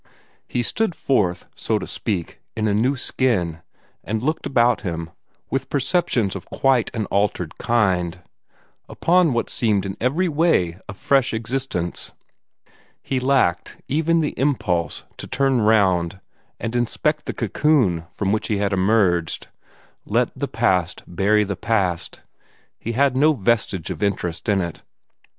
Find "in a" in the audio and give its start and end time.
2.57-2.73